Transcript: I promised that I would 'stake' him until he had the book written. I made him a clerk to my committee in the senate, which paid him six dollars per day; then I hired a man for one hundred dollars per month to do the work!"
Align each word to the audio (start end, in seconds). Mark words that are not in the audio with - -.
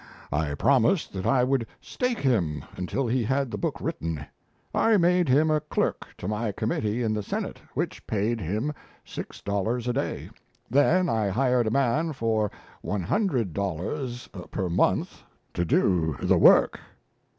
I 0.31 0.55
promised 0.55 1.13
that 1.13 1.27
I 1.27 1.43
would 1.43 1.67
'stake' 1.79 2.21
him 2.21 2.65
until 2.75 3.05
he 3.05 3.23
had 3.23 3.51
the 3.51 3.57
book 3.59 3.79
written. 3.79 4.25
I 4.73 4.97
made 4.97 5.29
him 5.29 5.51
a 5.51 5.59
clerk 5.59 6.07
to 6.17 6.27
my 6.27 6.51
committee 6.53 7.03
in 7.03 7.13
the 7.13 7.21
senate, 7.21 7.61
which 7.75 8.07
paid 8.07 8.41
him 8.41 8.73
six 9.05 9.41
dollars 9.41 9.85
per 9.85 9.93
day; 9.93 10.31
then 10.71 11.07
I 11.07 11.27
hired 11.27 11.67
a 11.67 11.69
man 11.69 12.13
for 12.13 12.49
one 12.81 13.03
hundred 13.03 13.53
dollars 13.53 14.27
per 14.49 14.69
month 14.69 15.21
to 15.53 15.63
do 15.63 16.17
the 16.19 16.39
work!" 16.39 16.79